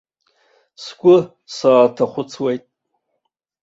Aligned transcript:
Сгәы 0.83 1.17
сааҭахәыцуеит. 1.55 2.63